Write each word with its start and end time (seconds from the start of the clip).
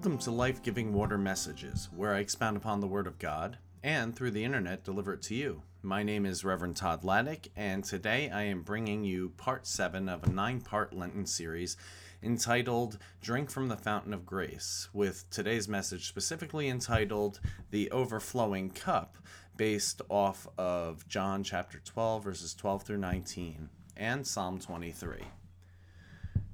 Welcome 0.00 0.16
to 0.20 0.30
Life 0.30 0.62
Giving 0.62 0.94
Water 0.94 1.18
Messages, 1.18 1.90
where 1.94 2.14
I 2.14 2.20
expound 2.20 2.56
upon 2.56 2.80
the 2.80 2.86
Word 2.86 3.06
of 3.06 3.18
God 3.18 3.58
and 3.82 4.16
through 4.16 4.30
the 4.30 4.42
internet 4.42 4.82
deliver 4.82 5.12
it 5.12 5.20
to 5.24 5.34
you. 5.34 5.60
My 5.82 6.02
name 6.02 6.24
is 6.24 6.42
Reverend 6.42 6.76
Todd 6.76 7.02
Laddick, 7.02 7.48
and 7.54 7.84
today 7.84 8.30
I 8.30 8.44
am 8.44 8.62
bringing 8.62 9.04
you 9.04 9.34
part 9.36 9.66
7 9.66 10.08
of 10.08 10.24
a 10.24 10.30
nine 10.30 10.62
part 10.62 10.94
Lenten 10.94 11.26
series 11.26 11.76
entitled 12.22 12.96
Drink 13.20 13.50
from 13.50 13.68
the 13.68 13.76
Fountain 13.76 14.14
of 14.14 14.24
Grace, 14.24 14.88
with 14.94 15.28
today's 15.28 15.68
message 15.68 16.08
specifically 16.08 16.70
entitled 16.70 17.38
The 17.70 17.90
Overflowing 17.90 18.70
Cup, 18.70 19.18
based 19.58 20.00
off 20.08 20.48
of 20.56 21.06
John 21.08 21.44
chapter 21.44 21.78
12, 21.78 22.24
verses 22.24 22.54
12 22.54 22.84
through 22.84 22.96
19, 22.96 23.68
and 23.98 24.26
Psalm 24.26 24.58
23. 24.60 25.18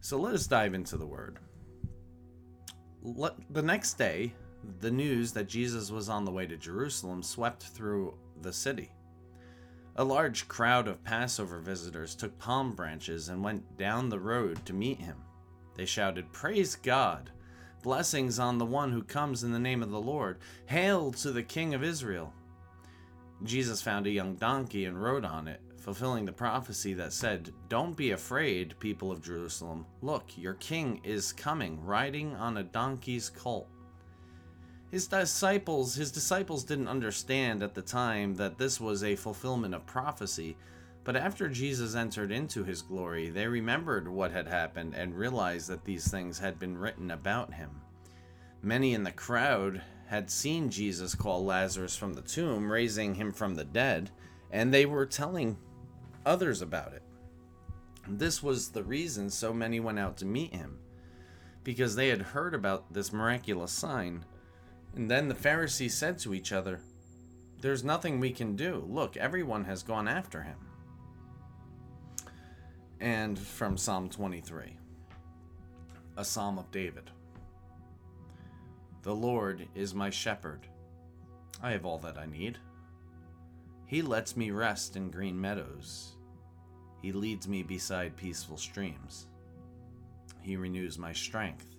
So 0.00 0.18
let 0.18 0.34
us 0.34 0.48
dive 0.48 0.74
into 0.74 0.96
the 0.96 1.06
Word. 1.06 1.38
The 3.02 3.62
next 3.62 3.94
day, 3.94 4.32
the 4.80 4.90
news 4.90 5.32
that 5.32 5.48
Jesus 5.48 5.90
was 5.90 6.08
on 6.08 6.24
the 6.24 6.32
way 6.32 6.46
to 6.46 6.56
Jerusalem 6.56 7.22
swept 7.22 7.62
through 7.62 8.14
the 8.42 8.52
city. 8.52 8.90
A 9.96 10.04
large 10.04 10.46
crowd 10.48 10.88
of 10.88 11.02
Passover 11.04 11.58
visitors 11.58 12.14
took 12.14 12.38
palm 12.38 12.74
branches 12.74 13.28
and 13.28 13.42
went 13.42 13.78
down 13.78 14.08
the 14.08 14.20
road 14.20 14.64
to 14.66 14.74
meet 14.74 15.00
him. 15.00 15.16
They 15.74 15.86
shouted, 15.86 16.32
Praise 16.32 16.74
God! 16.74 17.30
Blessings 17.82 18.38
on 18.38 18.58
the 18.58 18.66
one 18.66 18.92
who 18.92 19.02
comes 19.02 19.44
in 19.44 19.52
the 19.52 19.58
name 19.58 19.82
of 19.82 19.90
the 19.90 20.00
Lord! 20.00 20.38
Hail 20.66 21.12
to 21.12 21.32
the 21.32 21.42
King 21.42 21.74
of 21.74 21.84
Israel! 21.84 22.32
Jesus 23.42 23.80
found 23.82 24.06
a 24.06 24.10
young 24.10 24.34
donkey 24.34 24.86
and 24.86 25.00
rode 25.00 25.24
on 25.24 25.48
it, 25.48 25.60
fulfilling 25.86 26.24
the 26.24 26.32
prophecy 26.32 26.94
that 26.94 27.12
said, 27.12 27.52
Don't 27.68 27.96
be 27.96 28.10
afraid, 28.10 28.74
people 28.80 29.12
of 29.12 29.22
Jerusalem. 29.22 29.86
Look, 30.02 30.24
your 30.36 30.54
king 30.54 31.00
is 31.04 31.32
coming, 31.32 31.80
riding 31.80 32.34
on 32.34 32.56
a 32.56 32.64
donkey's 32.64 33.30
colt. 33.30 33.68
His 34.90 35.06
disciples, 35.06 35.94
his 35.94 36.10
disciples 36.10 36.64
didn't 36.64 36.88
understand 36.88 37.62
at 37.62 37.72
the 37.72 37.82
time 37.82 38.34
that 38.34 38.58
this 38.58 38.80
was 38.80 39.04
a 39.04 39.14
fulfillment 39.14 39.74
of 39.74 39.86
prophecy, 39.86 40.56
but 41.04 41.14
after 41.14 41.48
Jesus 41.48 41.94
entered 41.94 42.32
into 42.32 42.64
his 42.64 42.82
glory, 42.82 43.30
they 43.30 43.46
remembered 43.46 44.08
what 44.08 44.32
had 44.32 44.48
happened 44.48 44.94
and 44.96 45.14
realized 45.14 45.68
that 45.68 45.84
these 45.84 46.08
things 46.08 46.36
had 46.36 46.58
been 46.58 46.76
written 46.76 47.12
about 47.12 47.54
him. 47.54 47.70
Many 48.60 48.94
in 48.94 49.04
the 49.04 49.12
crowd 49.12 49.82
had 50.08 50.32
seen 50.32 50.68
Jesus 50.68 51.14
call 51.14 51.44
Lazarus 51.44 51.96
from 51.96 52.14
the 52.14 52.22
tomb, 52.22 52.72
raising 52.72 53.14
him 53.14 53.32
from 53.32 53.54
the 53.54 53.64
dead, 53.64 54.10
and 54.50 54.74
they 54.74 54.84
were 54.84 55.06
telling 55.06 55.56
others 56.26 56.60
about 56.60 56.92
it. 56.92 57.02
This 58.08 58.42
was 58.42 58.68
the 58.68 58.84
reason 58.84 59.30
so 59.30 59.52
many 59.52 59.80
went 59.80 59.98
out 59.98 60.18
to 60.18 60.26
meet 60.26 60.54
him, 60.54 60.78
because 61.64 61.96
they 61.96 62.08
had 62.08 62.20
heard 62.20 62.54
about 62.54 62.92
this 62.92 63.12
miraculous 63.12 63.72
sign. 63.72 64.24
And 64.94 65.10
then 65.10 65.28
the 65.28 65.34
Pharisees 65.34 65.94
said 65.94 66.18
to 66.18 66.34
each 66.34 66.52
other, 66.52 66.80
There's 67.60 67.82
nothing 67.82 68.20
we 68.20 68.30
can 68.30 68.56
do. 68.56 68.84
Look, 68.88 69.16
everyone 69.16 69.64
has 69.64 69.82
gone 69.82 70.08
after 70.08 70.42
him 70.42 70.56
and 73.00 73.38
from 73.38 73.76
Psalm 73.76 74.08
23, 74.08 74.76
a 76.16 76.24
psalm 76.24 76.58
of 76.58 76.70
David. 76.70 77.10
The 79.02 79.14
Lord 79.14 79.68
is 79.74 79.94
my 79.94 80.10
shepherd. 80.10 80.66
I 81.62 81.72
have 81.72 81.84
all 81.84 81.98
that 81.98 82.18
I 82.18 82.26
need. 82.26 82.58
He 83.86 84.02
lets 84.02 84.36
me 84.36 84.50
rest 84.50 84.96
in 84.96 85.10
green 85.10 85.40
meadows. 85.40 86.15
He 87.02 87.12
leads 87.12 87.46
me 87.46 87.62
beside 87.62 88.16
peaceful 88.16 88.56
streams. 88.56 89.28
He 90.40 90.56
renews 90.56 90.98
my 90.98 91.12
strength. 91.12 91.74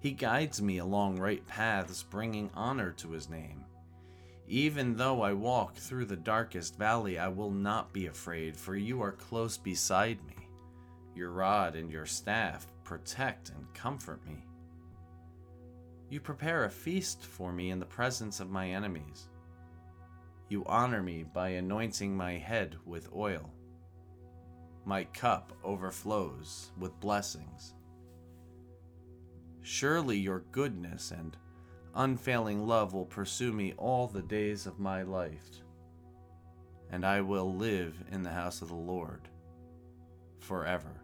He 0.00 0.12
guides 0.12 0.60
me 0.60 0.78
along 0.78 1.18
right 1.18 1.46
paths, 1.46 2.02
bringing 2.02 2.50
honor 2.54 2.92
to 2.92 3.10
his 3.10 3.28
name. 3.28 3.64
Even 4.48 4.96
though 4.96 5.22
I 5.22 5.32
walk 5.32 5.76
through 5.76 6.06
the 6.06 6.16
darkest 6.16 6.76
valley, 6.76 7.18
I 7.18 7.28
will 7.28 7.50
not 7.50 7.92
be 7.92 8.06
afraid, 8.06 8.56
for 8.56 8.74
you 8.74 9.00
are 9.00 9.12
close 9.12 9.56
beside 9.56 10.18
me. 10.26 10.48
Your 11.14 11.30
rod 11.30 11.76
and 11.76 11.90
your 11.90 12.06
staff 12.06 12.66
protect 12.84 13.50
and 13.50 13.72
comfort 13.74 14.24
me. 14.26 14.44
You 16.10 16.20
prepare 16.20 16.64
a 16.64 16.70
feast 16.70 17.24
for 17.24 17.52
me 17.52 17.70
in 17.70 17.78
the 17.78 17.86
presence 17.86 18.40
of 18.40 18.50
my 18.50 18.68
enemies. 18.68 19.28
You 20.48 20.64
honor 20.66 21.02
me 21.02 21.22
by 21.22 21.50
anointing 21.50 22.14
my 22.14 22.32
head 22.32 22.76
with 22.84 23.08
oil. 23.14 23.50
My 24.84 25.04
cup 25.04 25.52
overflows 25.62 26.72
with 26.78 26.98
blessings. 26.98 27.74
Surely 29.62 30.18
your 30.18 30.40
goodness 30.50 31.12
and 31.12 31.36
unfailing 31.94 32.66
love 32.66 32.92
will 32.92 33.04
pursue 33.04 33.52
me 33.52 33.74
all 33.76 34.08
the 34.08 34.22
days 34.22 34.66
of 34.66 34.80
my 34.80 35.02
life, 35.02 35.62
and 36.90 37.06
I 37.06 37.20
will 37.20 37.54
live 37.54 37.94
in 38.10 38.22
the 38.22 38.30
house 38.30 38.60
of 38.60 38.68
the 38.68 38.74
Lord 38.74 39.28
forever. 40.40 41.00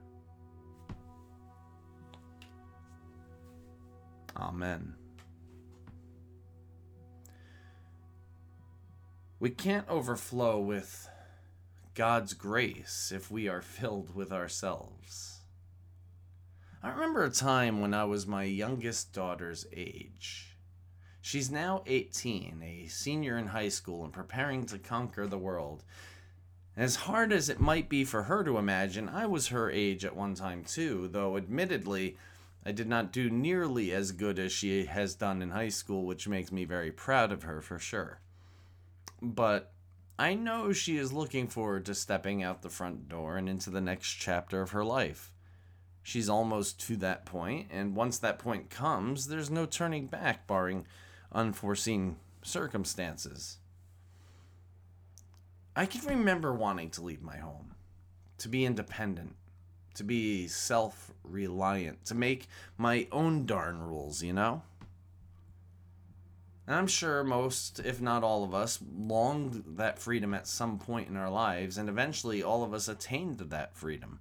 Amen. 4.36 4.94
We 9.40 9.50
can't 9.50 9.88
overflow 9.88 10.58
with 10.58 11.08
God's 11.98 12.32
grace 12.32 13.10
if 13.12 13.28
we 13.28 13.48
are 13.48 13.60
filled 13.60 14.14
with 14.14 14.30
ourselves. 14.30 15.40
I 16.80 16.90
remember 16.90 17.24
a 17.24 17.28
time 17.28 17.80
when 17.80 17.92
I 17.92 18.04
was 18.04 18.24
my 18.24 18.44
youngest 18.44 19.12
daughter's 19.12 19.66
age. 19.72 20.54
She's 21.20 21.50
now 21.50 21.82
18, 21.86 22.62
a 22.62 22.86
senior 22.86 23.36
in 23.36 23.48
high 23.48 23.70
school, 23.70 24.04
and 24.04 24.12
preparing 24.12 24.64
to 24.66 24.78
conquer 24.78 25.26
the 25.26 25.38
world. 25.38 25.82
As 26.76 26.94
hard 26.94 27.32
as 27.32 27.48
it 27.48 27.58
might 27.58 27.88
be 27.88 28.04
for 28.04 28.22
her 28.22 28.44
to 28.44 28.58
imagine, 28.58 29.08
I 29.08 29.26
was 29.26 29.48
her 29.48 29.68
age 29.68 30.04
at 30.04 30.14
one 30.14 30.36
time 30.36 30.62
too, 30.62 31.08
though 31.08 31.36
admittedly, 31.36 32.16
I 32.64 32.70
did 32.70 32.86
not 32.86 33.10
do 33.10 33.28
nearly 33.28 33.92
as 33.92 34.12
good 34.12 34.38
as 34.38 34.52
she 34.52 34.84
has 34.84 35.16
done 35.16 35.42
in 35.42 35.50
high 35.50 35.70
school, 35.70 36.06
which 36.06 36.28
makes 36.28 36.52
me 36.52 36.64
very 36.64 36.92
proud 36.92 37.32
of 37.32 37.42
her 37.42 37.60
for 37.60 37.80
sure. 37.80 38.20
But 39.20 39.72
I 40.18 40.34
know 40.34 40.72
she 40.72 40.96
is 40.96 41.12
looking 41.12 41.46
forward 41.46 41.86
to 41.86 41.94
stepping 41.94 42.42
out 42.42 42.62
the 42.62 42.68
front 42.68 43.08
door 43.08 43.36
and 43.36 43.48
into 43.48 43.70
the 43.70 43.80
next 43.80 44.14
chapter 44.14 44.60
of 44.60 44.72
her 44.72 44.84
life. 44.84 45.32
She's 46.02 46.28
almost 46.28 46.80
to 46.86 46.96
that 46.96 47.24
point, 47.24 47.68
and 47.70 47.94
once 47.94 48.18
that 48.18 48.38
point 48.40 48.68
comes, 48.68 49.28
there's 49.28 49.50
no 49.50 49.64
turning 49.64 50.06
back, 50.06 50.46
barring 50.46 50.86
unforeseen 51.30 52.16
circumstances. 52.42 53.58
I 55.76 55.86
can 55.86 56.04
remember 56.06 56.52
wanting 56.52 56.90
to 56.90 57.02
leave 57.02 57.22
my 57.22 57.36
home, 57.36 57.74
to 58.38 58.48
be 58.48 58.64
independent, 58.64 59.36
to 59.94 60.02
be 60.02 60.48
self 60.48 61.12
reliant, 61.22 62.04
to 62.06 62.16
make 62.16 62.48
my 62.76 63.06
own 63.12 63.46
darn 63.46 63.80
rules, 63.80 64.22
you 64.22 64.32
know? 64.32 64.62
And 66.68 66.76
I'm 66.76 66.86
sure 66.86 67.24
most, 67.24 67.80
if 67.80 67.98
not 67.98 68.22
all 68.22 68.44
of 68.44 68.52
us, 68.52 68.78
longed 68.94 69.64
that 69.78 69.98
freedom 69.98 70.34
at 70.34 70.46
some 70.46 70.78
point 70.78 71.08
in 71.08 71.16
our 71.16 71.30
lives, 71.30 71.78
and 71.78 71.88
eventually 71.88 72.42
all 72.42 72.62
of 72.62 72.74
us 72.74 72.88
attained 72.88 73.38
that 73.38 73.74
freedom. 73.74 74.20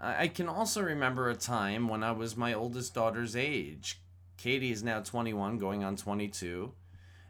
I 0.00 0.28
can 0.28 0.48
also 0.48 0.80
remember 0.80 1.28
a 1.28 1.36
time 1.36 1.86
when 1.86 2.02
I 2.02 2.12
was 2.12 2.34
my 2.34 2.54
oldest 2.54 2.94
daughter's 2.94 3.36
age. 3.36 4.00
Katie 4.38 4.72
is 4.72 4.82
now 4.82 5.00
21, 5.00 5.58
going 5.58 5.84
on 5.84 5.96
22. 5.96 6.72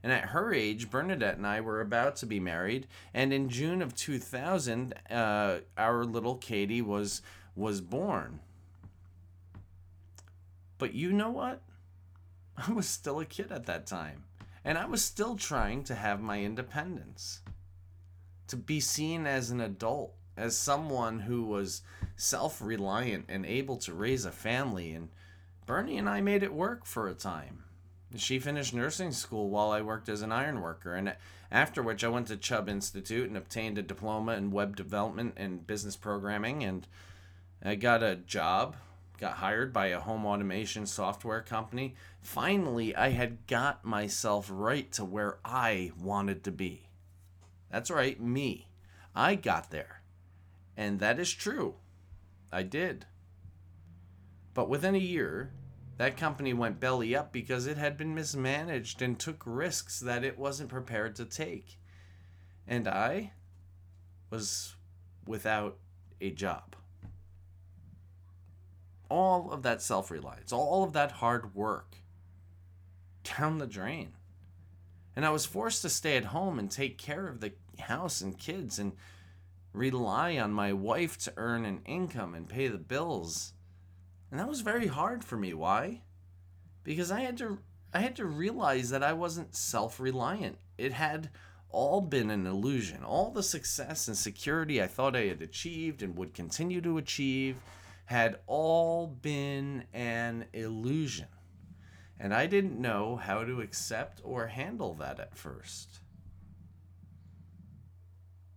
And 0.04 0.12
at 0.12 0.26
her 0.26 0.54
age, 0.54 0.90
Bernadette 0.90 1.36
and 1.36 1.46
I 1.46 1.60
were 1.60 1.80
about 1.80 2.14
to 2.16 2.26
be 2.26 2.38
married. 2.38 2.86
And 3.12 3.32
in 3.32 3.48
June 3.48 3.82
of 3.82 3.96
2000, 3.96 4.94
uh, 5.10 5.58
our 5.76 6.04
little 6.04 6.36
Katie 6.36 6.82
was 6.82 7.20
was 7.56 7.80
born. 7.80 8.38
But 10.78 10.94
you 10.94 11.12
know 11.12 11.30
what? 11.30 11.62
I 12.56 12.72
was 12.72 12.88
still 12.88 13.20
a 13.20 13.24
kid 13.24 13.50
at 13.52 13.66
that 13.66 13.86
time. 13.86 14.24
And 14.64 14.78
I 14.78 14.86
was 14.86 15.04
still 15.04 15.36
trying 15.36 15.84
to 15.84 15.94
have 15.94 16.20
my 16.20 16.40
independence. 16.40 17.40
To 18.48 18.56
be 18.56 18.80
seen 18.80 19.26
as 19.26 19.50
an 19.50 19.60
adult, 19.60 20.14
as 20.36 20.56
someone 20.56 21.20
who 21.20 21.44
was 21.44 21.82
self 22.16 22.60
reliant 22.62 23.26
and 23.28 23.44
able 23.44 23.76
to 23.78 23.92
raise 23.92 24.24
a 24.24 24.32
family. 24.32 24.92
And 24.92 25.08
Bernie 25.66 25.98
and 25.98 26.08
I 26.08 26.20
made 26.20 26.42
it 26.42 26.52
work 26.52 26.86
for 26.86 27.08
a 27.08 27.14
time. 27.14 27.64
She 28.16 28.38
finished 28.38 28.74
nursing 28.74 29.12
school 29.12 29.50
while 29.50 29.70
I 29.70 29.82
worked 29.82 30.08
as 30.08 30.22
an 30.22 30.30
iron 30.30 30.60
worker, 30.60 30.94
and 30.94 31.16
after 31.50 31.82
which 31.82 32.04
I 32.04 32.08
went 32.08 32.28
to 32.28 32.36
Chubb 32.36 32.68
Institute 32.68 33.26
and 33.26 33.36
obtained 33.36 33.76
a 33.76 33.82
diploma 33.82 34.32
in 34.32 34.52
web 34.52 34.76
development 34.76 35.34
and 35.36 35.66
business 35.66 35.96
programming, 35.96 36.62
and 36.62 36.86
I 37.62 37.74
got 37.74 38.04
a 38.04 38.14
job, 38.14 38.76
got 39.18 39.34
hired 39.34 39.72
by 39.72 39.86
a 39.86 40.00
home 40.00 40.26
automation 40.26 40.86
software 40.86 41.40
company. 41.40 41.94
Finally, 42.20 42.94
I 42.96 43.10
had 43.10 43.46
got 43.46 43.84
myself 43.84 44.48
right 44.52 44.90
to 44.92 45.04
where 45.04 45.38
I 45.44 45.92
wanted 46.00 46.44
to 46.44 46.50
be. 46.52 46.88
That's 47.70 47.90
right, 47.90 48.20
me. 48.20 48.68
I 49.14 49.34
got 49.36 49.70
there. 49.70 50.02
And 50.76 50.98
that 51.00 51.18
is 51.18 51.32
true. 51.32 51.76
I 52.52 52.62
did. 52.64 53.06
But 54.52 54.68
within 54.68 54.94
a 54.94 54.98
year, 54.98 55.52
That 55.96 56.16
company 56.16 56.52
went 56.52 56.80
belly 56.80 57.14
up 57.14 57.32
because 57.32 57.66
it 57.66 57.76
had 57.76 57.96
been 57.96 58.14
mismanaged 58.14 59.00
and 59.00 59.18
took 59.18 59.42
risks 59.46 60.00
that 60.00 60.24
it 60.24 60.38
wasn't 60.38 60.68
prepared 60.68 61.14
to 61.16 61.24
take. 61.24 61.78
And 62.66 62.88
I 62.88 63.32
was 64.30 64.74
without 65.24 65.78
a 66.20 66.30
job. 66.30 66.74
All 69.08 69.50
of 69.52 69.62
that 69.62 69.82
self 69.82 70.10
reliance, 70.10 70.52
all 70.52 70.84
of 70.84 70.92
that 70.94 71.12
hard 71.12 71.54
work 71.54 71.96
down 73.38 73.58
the 73.58 73.66
drain. 73.66 74.12
And 75.16 75.24
I 75.24 75.30
was 75.30 75.46
forced 75.46 75.82
to 75.82 75.88
stay 75.88 76.16
at 76.16 76.26
home 76.26 76.58
and 76.58 76.70
take 76.70 76.98
care 76.98 77.28
of 77.28 77.40
the 77.40 77.52
house 77.78 78.20
and 78.20 78.38
kids 78.38 78.78
and 78.78 78.92
rely 79.72 80.38
on 80.38 80.52
my 80.52 80.72
wife 80.72 81.18
to 81.18 81.32
earn 81.36 81.64
an 81.64 81.80
income 81.84 82.34
and 82.34 82.48
pay 82.48 82.68
the 82.68 82.78
bills. 82.78 83.52
And 84.30 84.40
that 84.40 84.48
was 84.48 84.60
very 84.60 84.86
hard 84.86 85.24
for 85.24 85.36
me. 85.36 85.54
Why? 85.54 86.02
Because 86.82 87.10
I 87.10 87.20
had 87.20 87.36
to 87.38 87.58
I 87.92 88.00
had 88.00 88.16
to 88.16 88.26
realize 88.26 88.90
that 88.90 89.04
I 89.04 89.12
wasn't 89.12 89.54
self-reliant. 89.54 90.58
It 90.76 90.92
had 90.92 91.30
all 91.70 92.00
been 92.00 92.30
an 92.30 92.44
illusion. 92.44 93.04
All 93.04 93.30
the 93.30 93.42
success 93.42 94.08
and 94.08 94.16
security 94.16 94.82
I 94.82 94.88
thought 94.88 95.14
I 95.14 95.26
had 95.26 95.42
achieved 95.42 96.02
and 96.02 96.16
would 96.16 96.34
continue 96.34 96.80
to 96.80 96.98
achieve 96.98 97.56
had 98.06 98.38
all 98.46 99.06
been 99.06 99.84
an 99.92 100.46
illusion. 100.52 101.28
And 102.18 102.32
I 102.32 102.46
didn't 102.46 102.80
know 102.80 103.16
how 103.16 103.44
to 103.44 103.60
accept 103.60 104.20
or 104.24 104.46
handle 104.46 104.94
that 104.94 105.18
at 105.18 105.36
first. 105.36 106.00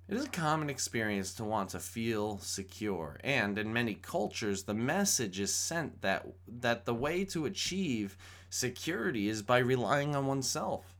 It 0.07 0.15
is 0.15 0.25
a 0.25 0.29
common 0.29 0.69
experience 0.69 1.33
to 1.33 1.44
want 1.44 1.71
to 1.71 1.79
feel 1.79 2.38
secure, 2.38 3.19
and 3.25 3.57
in 3.57 3.73
many 3.73 3.94
cultures, 3.94 4.63
the 4.63 4.73
message 4.73 5.38
is 5.38 5.53
sent 5.53 6.01
that, 6.01 6.25
that 6.47 6.85
the 6.85 6.94
way 6.94 7.25
to 7.25 7.45
achieve 7.45 8.15
security 8.49 9.27
is 9.27 9.41
by 9.41 9.57
relying 9.57 10.15
on 10.15 10.25
oneself. 10.25 10.95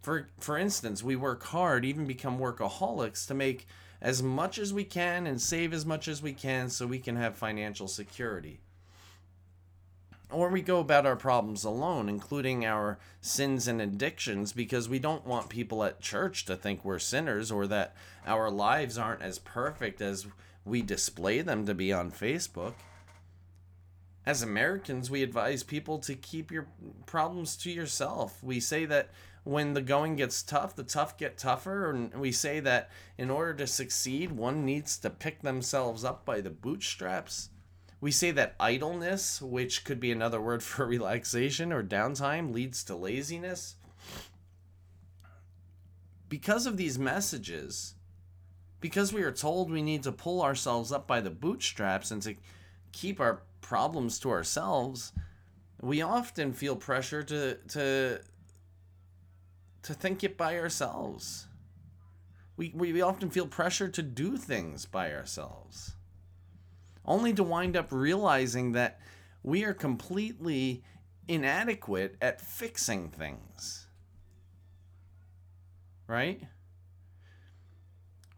For, 0.00 0.28
for 0.40 0.58
instance, 0.58 1.04
we 1.04 1.14
work 1.14 1.44
hard, 1.44 1.84
even 1.84 2.04
become 2.04 2.40
workaholics, 2.40 3.28
to 3.28 3.34
make 3.34 3.68
as 4.02 4.22
much 4.22 4.58
as 4.58 4.74
we 4.74 4.84
can 4.84 5.26
and 5.26 5.40
save 5.40 5.72
as 5.72 5.86
much 5.86 6.08
as 6.08 6.20
we 6.20 6.34
can 6.34 6.68
so 6.68 6.86
we 6.86 6.98
can 6.98 7.16
have 7.16 7.36
financial 7.36 7.88
security 7.88 8.60
or 10.32 10.48
we 10.48 10.62
go 10.62 10.80
about 10.80 11.06
our 11.06 11.16
problems 11.16 11.62
alone, 11.62 12.08
including 12.08 12.64
our 12.64 12.98
sins 13.20 13.68
and 13.68 13.80
addictions, 13.80 14.52
because 14.52 14.88
we 14.88 14.98
don't 14.98 15.26
want 15.26 15.48
people 15.48 15.84
at 15.84 16.00
church 16.00 16.46
to 16.46 16.56
think 16.56 16.84
we're 16.84 16.98
sinners 16.98 17.52
or 17.52 17.66
that 17.66 17.94
our 18.26 18.50
lives 18.50 18.96
aren't 18.96 19.22
as 19.22 19.38
perfect 19.38 20.00
as 20.00 20.26
we 20.64 20.80
display 20.80 21.42
them 21.42 21.66
to 21.66 21.74
be 21.74 21.92
on 21.92 22.10
Facebook. 22.10 22.74
As 24.24 24.42
Americans, 24.42 25.10
we 25.10 25.22
advise 25.22 25.62
people 25.62 25.98
to 25.98 26.14
keep 26.14 26.50
your 26.50 26.66
problems 27.06 27.56
to 27.58 27.70
yourself. 27.70 28.42
We 28.42 28.60
say 28.60 28.84
that 28.86 29.10
when 29.44 29.74
the 29.74 29.82
going 29.82 30.16
gets 30.16 30.42
tough, 30.42 30.76
the 30.76 30.84
tough 30.84 31.18
get 31.18 31.36
tougher. 31.36 31.90
And 31.90 32.14
we 32.14 32.30
say 32.32 32.60
that 32.60 32.90
in 33.18 33.30
order 33.30 33.54
to 33.54 33.66
succeed, 33.66 34.32
one 34.32 34.64
needs 34.64 34.96
to 34.98 35.10
pick 35.10 35.42
themselves 35.42 36.04
up 36.04 36.24
by 36.24 36.40
the 36.40 36.50
bootstraps. 36.50 37.50
We 38.00 38.10
say 38.10 38.30
that 38.32 38.54
idleness, 38.58 39.40
which 39.42 39.84
could 39.84 40.00
be 40.00 40.12
another 40.12 40.40
word 40.40 40.62
for 40.62 40.86
relaxation 40.86 41.72
or 41.72 41.82
downtime, 41.82 42.52
leads 42.52 42.84
to 42.84 42.96
laziness. 42.96 43.76
Because 46.28 46.66
of 46.66 46.76
these 46.76 46.98
messages, 46.98 47.94
because 48.80 49.12
we 49.12 49.22
are 49.22 49.32
told 49.32 49.70
we 49.70 49.82
need 49.82 50.02
to 50.04 50.12
pull 50.12 50.42
ourselves 50.42 50.90
up 50.90 51.06
by 51.06 51.20
the 51.20 51.30
bootstraps 51.30 52.10
and 52.10 52.22
to 52.22 52.36
keep 52.92 53.20
our 53.20 53.42
problems 53.60 54.18
to 54.20 54.30
ourselves, 54.30 55.12
we 55.80 56.00
often 56.00 56.52
feel 56.52 56.76
pressure 56.76 57.22
to 57.24 57.56
to 57.68 58.20
to 59.82 59.94
think 59.94 60.22
it 60.22 60.36
by 60.36 60.58
ourselves. 60.58 61.46
We, 62.56 62.72
we, 62.74 63.00
often 63.02 63.30
feel 63.30 63.46
pressure 63.46 63.88
to 63.88 64.02
do 64.02 64.36
things 64.36 64.86
by 64.86 65.12
ourselves 65.12 65.94
only 67.04 67.32
to 67.34 67.42
wind 67.42 67.76
up 67.76 67.88
realizing 67.90 68.72
that 68.72 69.00
we 69.42 69.64
are 69.64 69.74
completely 69.74 70.84
inadequate 71.28 72.16
at 72.20 72.40
fixing 72.40 73.08
things. 73.08 73.86
Right? 76.06 76.42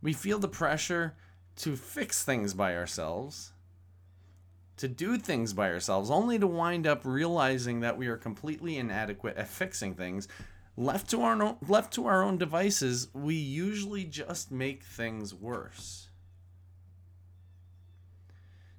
We 0.02 0.12
feel 0.12 0.38
the 0.38 0.48
pressure 0.48 1.14
to 1.56 1.76
fix 1.76 2.24
things 2.24 2.54
by 2.54 2.74
ourselves, 2.76 3.52
to 4.76 4.88
do 4.88 5.18
things 5.18 5.52
by 5.52 5.70
ourselves, 5.70 6.10
only 6.10 6.38
to 6.38 6.46
wind 6.46 6.86
up 6.86 7.02
realizing 7.04 7.80
that 7.80 7.96
we 7.96 8.06
are 8.08 8.16
completely 8.16 8.76
inadequate 8.76 9.36
at 9.36 9.48
fixing 9.48 9.94
things. 9.94 10.28
Left 10.76 11.08
to 11.10 11.22
our 11.22 11.40
own, 11.40 11.56
left 11.68 11.94
to 11.94 12.06
our 12.06 12.22
own 12.22 12.36
devices, 12.36 13.08
we 13.12 13.34
usually 13.34 14.04
just 14.04 14.50
make 14.50 14.82
things 14.82 15.32
worse. 15.32 16.08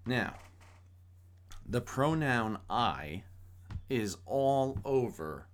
Now, 0.06 0.36
the 1.66 1.82
pronoun 1.82 2.60
I 2.70 3.24
is 3.90 4.18
all 4.26 4.78
over 4.84 5.48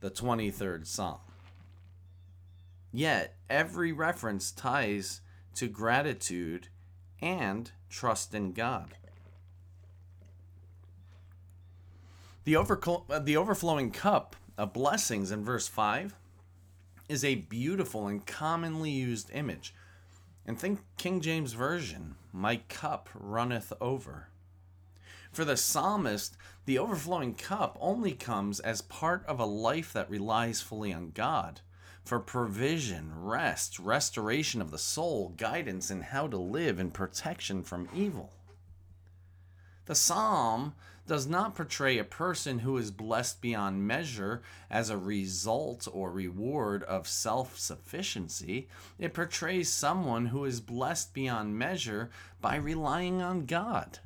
the 0.00 0.10
23rd 0.10 0.86
Psalm. 0.86 1.18
Yet, 2.92 3.36
every 3.50 3.92
reference 3.92 4.52
ties 4.52 5.20
to 5.56 5.68
gratitude 5.68 6.68
and 7.20 7.70
trust 7.88 8.34
in 8.34 8.52
God. 8.52 8.94
The, 12.44 12.54
overcl- 12.54 13.04
uh, 13.10 13.18
the 13.18 13.36
overflowing 13.36 13.90
cup 13.90 14.36
of 14.56 14.72
blessings 14.72 15.30
in 15.30 15.44
verse 15.44 15.68
5 15.68 16.14
is 17.08 17.24
a 17.24 17.34
beautiful 17.34 18.06
and 18.06 18.26
commonly 18.26 18.90
used 18.90 19.30
image 19.32 19.74
and 20.46 20.58
think 20.58 20.80
King 20.96 21.20
James 21.20 21.54
Version, 21.54 22.16
my 22.32 22.56
cup 22.68 23.08
runneth 23.14 23.72
over. 23.80 24.28
For 25.32 25.44
the 25.44 25.56
psalmist, 25.56 26.36
the 26.66 26.78
overflowing 26.78 27.34
cup 27.34 27.76
only 27.80 28.12
comes 28.12 28.60
as 28.60 28.82
part 28.82 29.24
of 29.26 29.40
a 29.40 29.44
life 29.44 29.92
that 29.92 30.10
relies 30.10 30.60
fully 30.60 30.92
on 30.92 31.10
God 31.12 31.60
for 32.04 32.20
provision, 32.20 33.12
rest, 33.16 33.78
restoration 33.78 34.60
of 34.60 34.70
the 34.70 34.78
soul, 34.78 35.32
guidance 35.36 35.90
in 35.90 36.02
how 36.02 36.26
to 36.28 36.36
live, 36.36 36.78
and 36.78 36.92
protection 36.92 37.62
from 37.62 37.88
evil. 37.94 38.30
The 39.86 39.94
psalm 39.94 40.74
does 41.06 41.26
not 41.26 41.54
portray 41.54 41.98
a 41.98 42.04
person 42.04 42.60
who 42.60 42.78
is 42.78 42.90
blessed 42.90 43.42
beyond 43.42 43.86
measure 43.86 44.42
as 44.70 44.88
a 44.88 44.96
result 44.96 45.86
or 45.92 46.10
reward 46.10 46.82
of 46.84 47.06
self 47.06 47.58
sufficiency. 47.58 48.68
It 48.98 49.12
portrays 49.12 49.70
someone 49.70 50.26
who 50.26 50.44
is 50.44 50.60
blessed 50.60 51.12
beyond 51.12 51.58
measure 51.58 52.10
by 52.40 52.56
relying 52.56 53.20
on 53.20 53.44
God. 53.44 53.98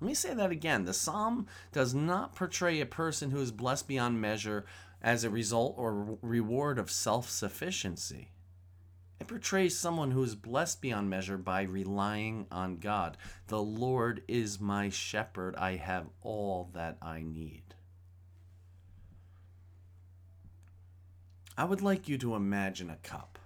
Let 0.00 0.08
me 0.08 0.14
say 0.14 0.32
that 0.32 0.50
again. 0.50 0.84
The 0.84 0.94
psalm 0.94 1.46
does 1.72 1.92
not 1.92 2.34
portray 2.34 2.80
a 2.80 2.86
person 2.86 3.30
who 3.30 3.40
is 3.40 3.50
blessed 3.50 3.88
beyond 3.88 4.20
measure 4.20 4.64
as 5.02 5.24
a 5.24 5.30
result 5.30 5.74
or 5.76 6.18
reward 6.22 6.78
of 6.78 6.90
self 6.90 7.28
sufficiency. 7.28 8.30
It 9.20 9.26
portrays 9.26 9.76
someone 9.76 10.12
who 10.12 10.22
is 10.22 10.34
blessed 10.34 10.80
beyond 10.80 11.10
measure 11.10 11.36
by 11.36 11.62
relying 11.62 12.46
on 12.52 12.76
God. 12.76 13.16
The 13.48 13.60
Lord 13.60 14.22
is 14.28 14.60
my 14.60 14.90
shepherd. 14.90 15.56
I 15.56 15.76
have 15.76 16.06
all 16.22 16.70
that 16.74 16.98
I 17.02 17.22
need. 17.22 17.74
I 21.56 21.64
would 21.64 21.82
like 21.82 22.08
you 22.08 22.16
to 22.18 22.36
imagine 22.36 22.88
a 22.90 22.96
cup. 22.96 23.38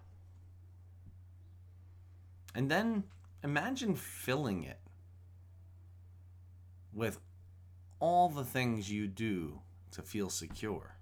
And 2.55 2.71
then 2.71 3.05
imagine 3.43 3.95
filling 3.95 4.65
it 4.65 4.79
with 6.93 7.19
all 7.99 8.29
the 8.29 8.45
things 8.45 8.91
you 8.91 9.07
do 9.07 9.61
to 9.93 10.03
feel 10.03 10.29
secure. 10.29 10.97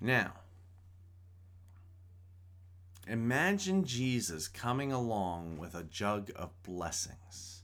Now, 0.00 0.34
Imagine 3.08 3.84
Jesus 3.84 4.48
coming 4.48 4.90
along 4.90 5.58
with 5.58 5.76
a 5.76 5.84
jug 5.84 6.30
of 6.34 6.50
blessings. 6.64 7.62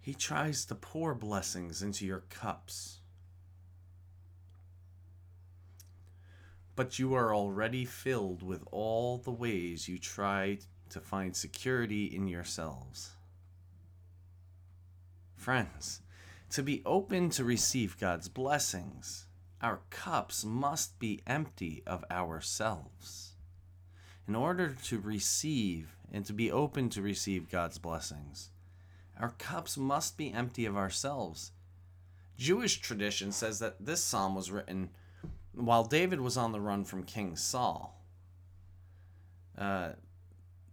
He 0.00 0.14
tries 0.14 0.64
to 0.64 0.74
pour 0.74 1.14
blessings 1.14 1.80
into 1.80 2.04
your 2.04 2.24
cups. 2.28 2.98
But 6.74 6.98
you 6.98 7.14
are 7.14 7.32
already 7.32 7.84
filled 7.84 8.42
with 8.42 8.64
all 8.72 9.18
the 9.18 9.30
ways 9.30 9.86
you 9.86 9.98
try 9.98 10.58
to 10.90 10.98
find 10.98 11.36
security 11.36 12.06
in 12.06 12.26
yourselves. 12.26 13.12
Friends, 15.36 16.01
to 16.52 16.62
be 16.62 16.82
open 16.84 17.30
to 17.30 17.44
receive 17.44 17.98
God's 17.98 18.28
blessings, 18.28 19.26
our 19.60 19.80
cups 19.90 20.44
must 20.44 20.98
be 20.98 21.22
empty 21.26 21.82
of 21.86 22.04
ourselves. 22.10 23.32
in 24.28 24.36
order 24.36 24.76
to 24.84 25.00
receive 25.00 25.96
and 26.12 26.24
to 26.24 26.32
be 26.32 26.50
open 26.50 26.88
to 26.90 27.02
receive 27.02 27.50
God's 27.50 27.78
blessings. 27.78 28.50
Our 29.18 29.30
cups 29.30 29.76
must 29.76 30.16
be 30.16 30.32
empty 30.32 30.64
of 30.64 30.76
ourselves. 30.76 31.50
Jewish 32.38 32.80
tradition 32.80 33.32
says 33.32 33.58
that 33.58 33.84
this 33.84 34.02
psalm 34.02 34.34
was 34.34 34.50
written 34.50 34.90
while 35.54 35.84
David 35.84 36.20
was 36.20 36.36
on 36.36 36.52
the 36.52 36.60
run 36.60 36.84
from 36.84 37.02
King 37.02 37.36
Saul. 37.36 38.00
Uh, 39.58 39.90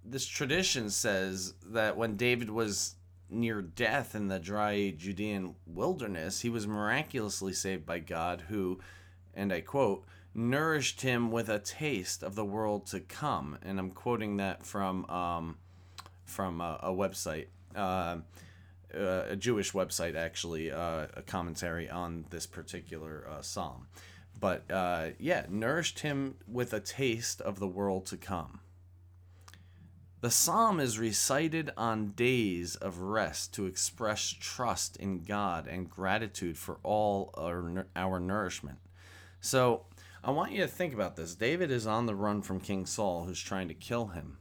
this 0.05 0.25
tradition 0.25 0.89
says 0.89 1.53
that 1.65 1.97
when 1.97 2.15
David 2.15 2.49
was 2.49 2.95
near 3.29 3.61
death 3.61 4.15
in 4.15 4.27
the 4.27 4.39
dry 4.39 4.93
Judean 4.97 5.55
wilderness, 5.65 6.41
he 6.41 6.49
was 6.49 6.67
miraculously 6.67 7.53
saved 7.53 7.85
by 7.85 7.99
God, 7.99 8.45
who, 8.49 8.79
and 9.33 9.53
I 9.53 9.61
quote, 9.61 10.05
nourished 10.33 11.01
him 11.01 11.31
with 11.31 11.49
a 11.49 11.59
taste 11.59 12.23
of 12.23 12.35
the 12.35 12.45
world 12.45 12.85
to 12.87 12.99
come. 12.99 13.57
And 13.61 13.79
I'm 13.79 13.91
quoting 13.91 14.37
that 14.37 14.65
from 14.65 15.05
um, 15.09 15.57
from 16.25 16.61
a, 16.61 16.79
a 16.83 16.91
website, 16.91 17.47
uh, 17.75 18.17
uh 18.95 19.23
a 19.29 19.35
Jewish 19.35 19.71
website, 19.71 20.15
actually, 20.15 20.71
uh, 20.71 21.07
a 21.15 21.23
commentary 21.25 21.89
on 21.89 22.25
this 22.29 22.45
particular 22.45 23.27
uh, 23.29 23.41
psalm. 23.41 23.87
But 24.39 24.69
uh, 24.71 25.09
yeah, 25.19 25.45
nourished 25.49 25.99
him 25.99 26.35
with 26.47 26.73
a 26.73 26.79
taste 26.79 27.41
of 27.41 27.59
the 27.59 27.67
world 27.67 28.05
to 28.07 28.17
come. 28.17 28.61
The 30.21 30.31
psalm 30.31 30.81
is 30.81 30.99
recited 30.99 31.71
on 31.77 32.11
days 32.11 32.75
of 32.75 32.99
rest 32.99 33.53
to 33.53 33.65
express 33.65 34.29
trust 34.29 34.97
in 34.97 35.23
God 35.23 35.65
and 35.65 35.89
gratitude 35.89 36.57
for 36.57 36.77
all 36.83 37.33
our, 37.37 37.85
our 37.95 38.19
nourishment. 38.19 38.79
So, 39.39 39.85
I 40.21 40.31
want 40.31 40.51
you 40.51 40.61
to 40.61 40.67
think 40.67 40.93
about 40.93 41.15
this. 41.15 41.35
David 41.35 41.71
is 41.71 41.87
on 41.87 42.05
the 42.05 42.15
run 42.15 42.41
from 42.41 42.59
King 42.59 42.85
Saul, 42.85 43.23
who's 43.23 43.41
trying 43.41 43.69
to 43.69 43.73
kill 43.73 44.07
him. 44.07 44.37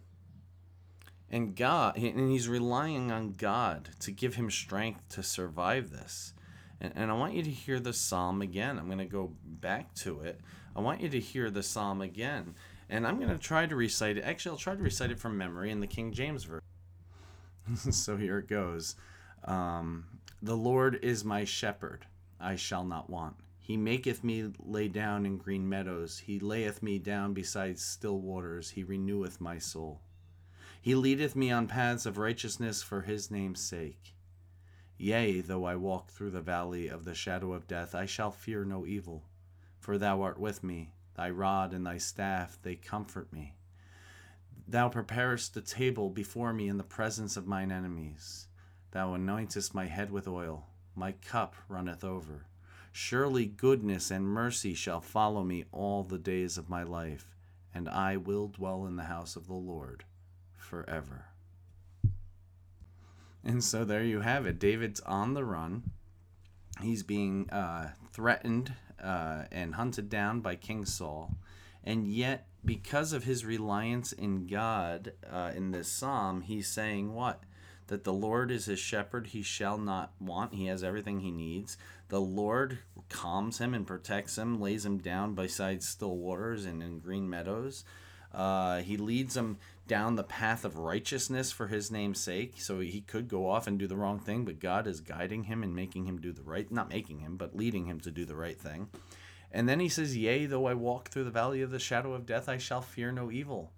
And 1.31 1.55
God, 1.55 1.97
and 1.97 2.31
he's 2.31 2.49
relying 2.49 3.13
on 3.13 3.35
God 3.37 3.91
to 4.01 4.11
give 4.11 4.35
him 4.35 4.51
strength 4.51 5.09
to 5.11 5.23
survive 5.23 5.91
this. 5.91 6.33
And, 6.81 6.93
and 6.97 7.11
I 7.11 7.15
want 7.15 7.35
you 7.35 7.43
to 7.45 7.51
hear 7.51 7.79
the 7.79 7.93
psalm 7.93 8.43
again. 8.43 8.79
I'm 8.79 8.87
going 8.87 8.99
to 8.99 9.05
go 9.05 9.33
back 9.45 9.95
to 9.97 10.21
it. 10.21 10.41
I 10.75 10.81
want 10.81 11.01
you 11.01 11.09
to 11.11 11.21
hear 11.21 11.51
the 11.51 11.63
psalm 11.63 12.01
again. 12.01 12.55
And 12.91 13.07
I'm 13.07 13.19
going 13.19 13.29
to 13.29 13.39
try 13.39 13.67
to 13.67 13.77
recite 13.77 14.17
it. 14.17 14.25
Actually, 14.25 14.53
I'll 14.53 14.59
try 14.59 14.75
to 14.75 14.83
recite 14.83 15.11
it 15.11 15.19
from 15.19 15.37
memory 15.37 15.71
in 15.71 15.81
the 15.81 15.87
King 15.87 16.13
James 16.13 16.45
Version. 16.45 16.65
so 17.93 18.17
here 18.17 18.39
it 18.39 18.49
goes. 18.49 18.97
Um, 19.45 20.07
the 20.43 20.57
Lord 20.57 20.99
is 21.03 21.25
my 21.25 21.45
shepherd, 21.45 22.07
I 22.41 22.57
shall 22.57 22.85
not 22.85 23.11
want. 23.11 23.37
He 23.59 23.77
maketh 23.77 24.25
me 24.25 24.51
lay 24.61 24.89
down 24.89 25.27
in 25.27 25.37
green 25.37 25.69
meadows. 25.69 26.19
He 26.19 26.39
layeth 26.39 26.83
me 26.83 26.99
down 26.99 27.35
beside 27.35 27.79
still 27.79 28.19
waters. 28.19 28.71
He 28.71 28.83
reneweth 28.83 29.41
my 29.41 29.59
soul. 29.59 30.01
He 30.81 30.95
leadeth 30.95 31.37
me 31.37 31.51
on 31.51 31.67
paths 31.67 32.07
of 32.07 32.17
righteousness 32.17 32.83
for 32.83 33.03
his 33.03 33.31
name's 33.31 33.61
sake. 33.61 34.15
Yea, 34.97 35.43
though 35.43 35.65
I 35.65 35.77
walk 35.77 36.11
through 36.11 36.31
the 36.31 36.41
valley 36.41 36.89
of 36.89 37.05
the 37.05 37.15
shadow 37.15 37.53
of 37.53 37.69
death, 37.69 37.95
I 37.95 38.07
shall 38.07 38.31
fear 38.31 38.65
no 38.65 38.87
evil, 38.87 39.25
for 39.79 39.99
thou 39.99 40.23
art 40.23 40.41
with 40.41 40.65
me. 40.65 40.93
Thy 41.19 41.31
rod 41.31 41.73
and 41.73 41.85
thy 41.85 41.99
staff, 41.99 42.61
they 42.63 42.77
comfort 42.77 43.33
me. 43.33 43.57
Thou 44.69 44.89
preparest 44.89 45.57
a 45.57 45.61
table 45.61 46.11
before 46.11 46.53
me 46.53 46.69
in 46.69 46.79
the 46.79 46.85
presence 46.85 47.37
of 47.37 47.45
mine 47.45 47.73
enemies. 47.73 48.47
Thou 48.93 49.17
anointest 49.17 49.75
my 49.75 49.87
head 49.87 50.13
with 50.13 50.29
oil. 50.29 50.69
My 50.95 51.11
cup 51.11 51.57
runneth 51.69 52.05
over. 52.05 52.47
Surely 52.93 53.47
goodness 53.47 54.13
and 54.13 54.29
mercy 54.29 54.75
shall 54.75 55.01
follow 55.01 55.43
me 55.43 55.65
all 55.73 56.05
the 56.05 56.19
days 56.19 56.57
of 56.57 56.69
my 56.71 56.85
life, 56.85 57.35
and 57.75 57.89
I 57.89 58.17
will 58.17 58.47
dwell 58.47 58.87
in 58.87 58.95
the 58.95 59.03
house 59.03 59.35
of 59.35 59.49
the 59.49 59.55
Lord 59.55 60.05
forever. 60.57 61.25
And 63.43 63.65
so 63.65 63.85
there 63.85 64.05
you 64.05 64.21
have 64.21 64.47
it. 64.47 64.61
David's 64.61 65.01
on 65.01 65.35
the 65.35 65.45
run. 65.45 65.91
He's 66.81 67.03
being 67.03 67.51
uh, 67.51 67.91
threatened 68.13 68.75
uh, 69.03 69.45
and 69.51 69.75
hunted 69.75 70.09
down 70.09 70.41
by 70.41 70.57
King 70.57 70.85
Saul. 70.85 71.37
And 71.85 72.07
yet, 72.07 72.47
because 72.65 73.13
of 73.13 73.25
his 73.25 73.45
reliance 73.45 74.13
in 74.13 74.47
God 74.47 75.13
uh, 75.31 75.53
in 75.55 75.71
this 75.71 75.91
psalm, 75.91 76.43
he's 76.43 76.69
saying 76.69 77.15
what? 77.15 77.43
That 77.87 78.05
the 78.05 78.13
Lord 78.13 78.51
is 78.51 78.67
his 78.67 78.79
shepherd, 78.79 79.29
he 79.29 79.43
shall 79.43 79.79
not 79.79 80.13
want. 80.21 80.55
He 80.55 80.67
has 80.67 80.85
everything 80.85 81.21
he 81.21 81.31
needs. 81.31 81.79
The 82.09 82.21
Lord 82.21 82.79
calms 83.09 83.59
him 83.59 83.73
and 83.73 83.87
protects 83.87 84.37
him, 84.37 84.61
lays 84.61 84.85
him 84.85 84.99
down 84.99 85.35
beside 85.35 85.83
still 85.83 86.17
waters 86.17 86.67
and 86.67 86.83
in 86.83 86.99
green 86.99 87.31
meadows. 87.31 87.85
Uh, 88.33 88.79
he 88.79 88.97
leads 88.97 89.37
him 89.37 89.59
down 89.87 90.17
the 90.17 90.25
path 90.25 90.65
of 90.65 90.77
righteousness 90.77 91.51
for 91.51 91.69
his 91.69 91.91
name's 91.91 92.21
sake. 92.21 92.55
So 92.59 92.81
he 92.81 93.01
could 93.01 93.29
go 93.29 93.49
off 93.49 93.67
and 93.67 93.79
do 93.79 93.87
the 93.87 93.97
wrong 93.97 94.19
thing, 94.19 94.45
but 94.45 94.61
God 94.61 94.87
is 94.87 95.01
guiding 95.01 95.45
him 95.45 95.63
and 95.63 95.75
making 95.75 96.05
him 96.05 96.21
do 96.21 96.33
the 96.33 96.43
right, 96.43 96.71
not 96.71 96.91
making 96.91 97.21
him, 97.21 97.37
but 97.37 97.57
leading 97.57 97.87
him 97.87 98.01
to 98.01 98.11
do 98.11 98.25
the 98.25 98.37
right 98.37 98.61
thing. 98.61 98.89
And 99.51 99.69
then 99.69 99.81
he 99.81 99.89
says, 99.89 100.17
Yea, 100.17 100.47
though 100.47 100.67
I 100.67 100.75
walk 100.75 101.09
through 101.09 101.25
the 101.25 101.31
valley 101.31 101.63
of 101.63 101.71
the 101.71 101.79
shadow 101.79 102.13
of 102.13 102.27
death, 102.27 102.49
I 102.49 102.59
shall 102.59 102.83
fear 102.83 103.11
no 103.11 103.31
evil. 103.31 103.73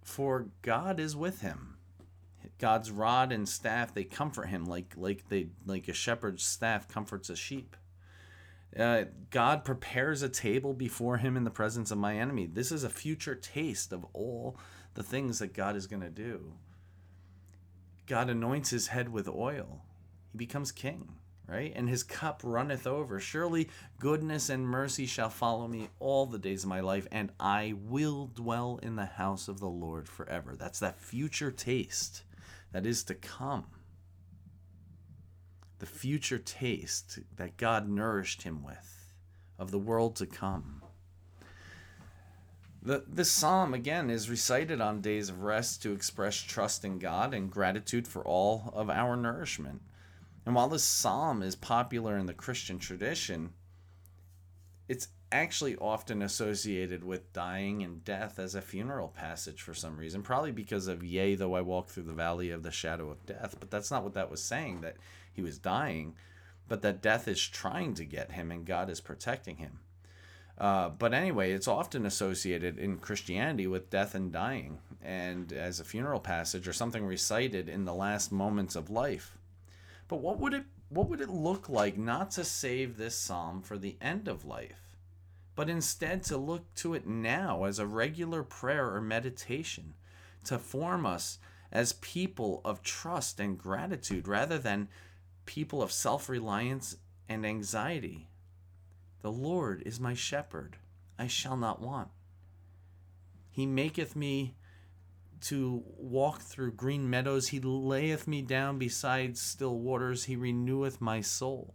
For 0.00 0.46
God 0.62 1.00
is 1.00 1.16
with 1.16 1.40
him. 1.40 1.76
God's 2.58 2.92
rod 2.92 3.32
and 3.32 3.48
staff, 3.48 3.92
they 3.92 4.04
comfort 4.04 4.46
him 4.46 4.64
like 4.66 4.94
like 4.96 5.28
they 5.28 5.48
like 5.66 5.88
a 5.88 5.92
shepherd's 5.92 6.44
staff 6.44 6.86
comforts 6.86 7.28
a 7.28 7.34
sheep. 7.34 7.76
Uh, 8.78 9.04
God 9.30 9.64
prepares 9.64 10.22
a 10.22 10.28
table 10.28 10.72
before 10.72 11.18
him 11.18 11.36
in 11.36 11.44
the 11.44 11.50
presence 11.50 11.90
of 11.90 11.98
my 11.98 12.16
enemy. 12.16 12.46
This 12.46 12.72
is 12.72 12.84
a 12.84 12.88
future 12.88 13.34
taste 13.34 13.92
of 13.92 14.06
all 14.14 14.56
the 14.94 15.02
things 15.02 15.38
that 15.38 15.52
God 15.52 15.76
is 15.76 15.86
going 15.86 16.02
to 16.02 16.10
do. 16.10 16.54
God 18.06 18.30
anoints 18.30 18.70
his 18.70 18.88
head 18.88 19.10
with 19.10 19.28
oil. 19.28 19.82
He 20.32 20.38
becomes 20.38 20.72
king, 20.72 21.16
right? 21.46 21.72
And 21.74 21.88
his 21.88 22.02
cup 22.02 22.40
runneth 22.42 22.86
over. 22.86 23.20
Surely 23.20 23.68
goodness 23.98 24.48
and 24.48 24.66
mercy 24.66 25.06
shall 25.06 25.30
follow 25.30 25.68
me 25.68 25.88
all 25.98 26.26
the 26.26 26.38
days 26.38 26.64
of 26.64 26.70
my 26.70 26.80
life, 26.80 27.06
and 27.12 27.30
I 27.38 27.74
will 27.76 28.30
dwell 28.34 28.80
in 28.82 28.96
the 28.96 29.06
house 29.06 29.48
of 29.48 29.60
the 29.60 29.68
Lord 29.68 30.08
forever. 30.08 30.56
That's 30.58 30.80
that 30.80 30.98
future 30.98 31.50
taste 31.50 32.22
that 32.72 32.86
is 32.86 33.04
to 33.04 33.14
come. 33.14 33.66
The 35.82 35.86
future 35.86 36.38
taste 36.38 37.18
that 37.34 37.56
God 37.56 37.88
nourished 37.88 38.42
him 38.42 38.62
with 38.62 39.12
of 39.58 39.72
the 39.72 39.80
world 39.80 40.14
to 40.14 40.26
come. 40.26 40.80
The, 42.80 43.02
this 43.08 43.32
psalm, 43.32 43.74
again, 43.74 44.08
is 44.08 44.30
recited 44.30 44.80
on 44.80 45.00
days 45.00 45.28
of 45.28 45.42
rest 45.42 45.82
to 45.82 45.92
express 45.92 46.36
trust 46.36 46.84
in 46.84 47.00
God 47.00 47.34
and 47.34 47.50
gratitude 47.50 48.06
for 48.06 48.22
all 48.22 48.72
of 48.76 48.90
our 48.90 49.16
nourishment. 49.16 49.82
And 50.46 50.54
while 50.54 50.68
this 50.68 50.84
psalm 50.84 51.42
is 51.42 51.56
popular 51.56 52.16
in 52.16 52.26
the 52.26 52.32
Christian 52.32 52.78
tradition, 52.78 53.52
it's 54.88 55.08
actually 55.32 55.76
often 55.76 56.22
associated 56.22 57.02
with 57.02 57.32
dying 57.32 57.82
and 57.82 58.04
death 58.04 58.38
as 58.38 58.54
a 58.54 58.62
funeral 58.62 59.08
passage 59.08 59.62
for 59.62 59.74
some 59.74 59.96
reason, 59.96 60.22
probably 60.22 60.52
because 60.52 60.86
of 60.86 61.02
Yea, 61.02 61.34
though 61.34 61.54
I 61.54 61.62
walk 61.62 61.88
through 61.88 62.04
the 62.04 62.12
valley 62.12 62.50
of 62.50 62.62
the 62.62 62.70
shadow 62.70 63.10
of 63.10 63.26
death. 63.26 63.56
But 63.58 63.70
that's 63.70 63.90
not 63.90 64.04
what 64.04 64.14
that 64.14 64.30
was 64.30 64.42
saying, 64.42 64.82
that 64.82 64.96
he 65.32 65.42
was 65.42 65.58
dying, 65.58 66.14
but 66.68 66.82
that 66.82 67.02
death 67.02 67.26
is 67.26 67.40
trying 67.40 67.94
to 67.94 68.04
get 68.04 68.32
him 68.32 68.50
and 68.50 68.64
God 68.64 68.90
is 68.90 69.00
protecting 69.00 69.56
him. 69.56 69.80
Uh, 70.58 70.90
but 70.90 71.14
anyway, 71.14 71.52
it's 71.52 71.66
often 71.66 72.06
associated 72.06 72.78
in 72.78 72.98
Christianity 72.98 73.66
with 73.66 73.90
death 73.90 74.14
and 74.14 74.30
dying, 74.30 74.78
and 75.02 75.52
as 75.52 75.80
a 75.80 75.84
funeral 75.84 76.20
passage 76.20 76.68
or 76.68 76.72
something 76.72 77.04
recited 77.04 77.68
in 77.68 77.84
the 77.84 77.94
last 77.94 78.30
moments 78.30 78.76
of 78.76 78.90
life. 78.90 79.36
But 80.08 80.20
what 80.20 80.38
would 80.38 80.54
it 80.54 80.64
what 80.90 81.08
would 81.08 81.22
it 81.22 81.30
look 81.30 81.70
like 81.70 81.96
not 81.96 82.30
to 82.32 82.44
save 82.44 82.98
this 82.98 83.16
psalm 83.16 83.62
for 83.62 83.78
the 83.78 83.96
end 84.02 84.28
of 84.28 84.44
life, 84.44 84.81
but 85.54 85.68
instead 85.68 86.22
to 86.24 86.36
look 86.36 86.74
to 86.74 86.94
it 86.94 87.06
now 87.06 87.64
as 87.64 87.78
a 87.78 87.86
regular 87.86 88.42
prayer 88.42 88.94
or 88.94 89.00
meditation, 89.00 89.94
to 90.44 90.58
form 90.58 91.06
us 91.06 91.38
as 91.70 91.94
people 91.94 92.60
of 92.64 92.82
trust 92.82 93.38
and 93.38 93.58
gratitude 93.58 94.26
rather 94.26 94.58
than 94.58 94.88
people 95.46 95.82
of 95.82 95.92
self 95.92 96.28
reliance 96.28 96.96
and 97.28 97.44
anxiety? 97.44 98.28
The 99.22 99.32
Lord 99.32 99.82
is 99.86 100.00
my 100.00 100.14
shepherd, 100.14 100.76
I 101.18 101.26
shall 101.26 101.56
not 101.56 101.80
want. 101.80 102.08
He 103.50 103.66
maketh 103.66 104.16
me 104.16 104.56
to 105.42 105.82
walk 105.98 106.40
through 106.40 106.72
green 106.72 107.10
meadows. 107.10 107.48
He 107.48 107.60
layeth 107.60 108.26
me 108.26 108.42
down 108.42 108.78
beside 108.78 109.36
still 109.36 109.78
waters. 109.78 110.24
He 110.24 110.36
reneweth 110.36 111.00
my 111.00 111.20
soul. 111.20 111.74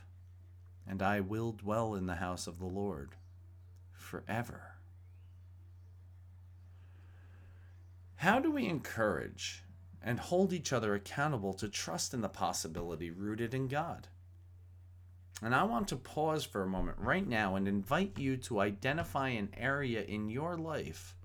and 0.91 1.01
I 1.01 1.21
will 1.21 1.53
dwell 1.53 1.95
in 1.95 2.05
the 2.05 2.15
house 2.15 2.47
of 2.47 2.59
the 2.59 2.65
Lord 2.65 3.15
forever. 3.93 4.73
How 8.15 8.39
do 8.39 8.51
we 8.51 8.67
encourage 8.67 9.63
and 10.03 10.19
hold 10.19 10.51
each 10.51 10.73
other 10.73 10.93
accountable 10.93 11.53
to 11.53 11.69
trust 11.69 12.13
in 12.13 12.19
the 12.19 12.27
possibility 12.27 13.09
rooted 13.09 13.53
in 13.53 13.69
God? 13.69 14.09
And 15.41 15.55
I 15.55 15.63
want 15.63 15.87
to 15.87 15.95
pause 15.95 16.43
for 16.43 16.61
a 16.61 16.67
moment 16.67 16.97
right 16.99 17.25
now 17.25 17.55
and 17.55 17.69
invite 17.69 18.19
you 18.19 18.35
to 18.35 18.59
identify 18.59 19.29
an 19.29 19.53
area 19.55 20.03
in 20.03 20.29
your 20.29 20.57
life 20.57 21.15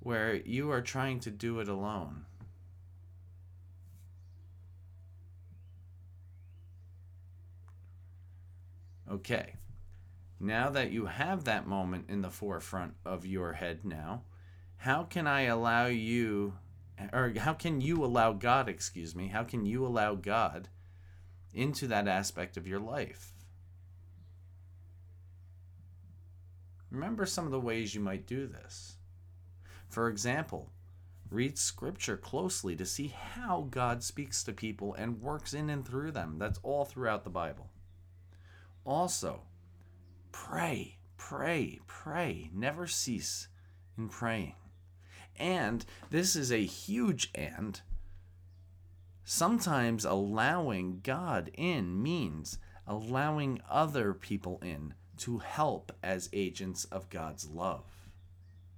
where 0.00 0.34
you 0.34 0.70
are 0.70 0.82
trying 0.82 1.20
to 1.20 1.30
do 1.30 1.58
it 1.60 1.68
alone. 1.68 2.26
Okay, 9.10 9.54
now 10.38 10.68
that 10.68 10.90
you 10.90 11.06
have 11.06 11.44
that 11.44 11.66
moment 11.66 12.10
in 12.10 12.20
the 12.20 12.30
forefront 12.30 12.92
of 13.06 13.24
your 13.24 13.54
head 13.54 13.84
now, 13.84 14.24
how 14.76 15.04
can 15.04 15.26
I 15.26 15.42
allow 15.42 15.86
you, 15.86 16.54
or 17.12 17.32
how 17.38 17.54
can 17.54 17.80
you 17.80 18.04
allow 18.04 18.34
God, 18.34 18.68
excuse 18.68 19.16
me, 19.16 19.28
how 19.28 19.44
can 19.44 19.64
you 19.64 19.86
allow 19.86 20.14
God 20.14 20.68
into 21.54 21.86
that 21.86 22.06
aspect 22.06 22.58
of 22.58 22.66
your 22.66 22.78
life? 22.78 23.32
Remember 26.90 27.24
some 27.24 27.46
of 27.46 27.50
the 27.50 27.60
ways 27.60 27.94
you 27.94 28.00
might 28.00 28.26
do 28.26 28.46
this. 28.46 28.96
For 29.88 30.08
example, 30.08 30.70
read 31.30 31.58
scripture 31.58 32.18
closely 32.18 32.76
to 32.76 32.84
see 32.84 33.08
how 33.08 33.68
God 33.70 34.02
speaks 34.02 34.42
to 34.44 34.52
people 34.52 34.92
and 34.94 35.22
works 35.22 35.54
in 35.54 35.70
and 35.70 35.86
through 35.86 36.12
them. 36.12 36.36
That's 36.38 36.60
all 36.62 36.84
throughout 36.84 37.24
the 37.24 37.30
Bible. 37.30 37.70
Also, 38.88 39.42
pray, 40.32 40.96
pray, 41.18 41.78
pray. 41.86 42.48
Never 42.54 42.86
cease 42.86 43.48
in 43.98 44.08
praying. 44.08 44.54
And 45.38 45.84
this 46.08 46.34
is 46.34 46.50
a 46.50 46.64
huge 46.64 47.30
and. 47.34 47.82
Sometimes 49.24 50.06
allowing 50.06 51.00
God 51.02 51.50
in 51.52 52.02
means 52.02 52.58
allowing 52.86 53.60
other 53.68 54.14
people 54.14 54.58
in 54.62 54.94
to 55.18 55.36
help 55.36 55.92
as 56.02 56.30
agents 56.32 56.86
of 56.86 57.10
God's 57.10 57.46
love. 57.46 58.08